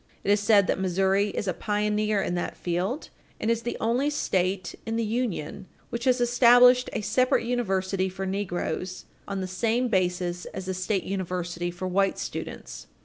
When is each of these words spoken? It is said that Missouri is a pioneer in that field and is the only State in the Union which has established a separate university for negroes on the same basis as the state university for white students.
It 0.23 0.31
is 0.31 0.39
said 0.39 0.65
that 0.65 0.79
Missouri 0.79 1.29
is 1.29 1.47
a 1.47 1.53
pioneer 1.53 2.23
in 2.23 2.33
that 2.33 2.57
field 2.57 3.11
and 3.39 3.51
is 3.51 3.61
the 3.61 3.77
only 3.79 4.09
State 4.09 4.73
in 4.83 4.95
the 4.95 5.05
Union 5.05 5.67
which 5.91 6.05
has 6.05 6.19
established 6.19 6.89
a 6.91 7.01
separate 7.01 7.45
university 7.45 8.09
for 8.09 8.25
negroes 8.25 9.05
on 9.27 9.41
the 9.41 9.47
same 9.47 9.89
basis 9.89 10.45
as 10.45 10.65
the 10.65 10.73
state 10.73 11.03
university 11.03 11.69
for 11.69 11.87
white 11.87 12.17
students. 12.17 12.87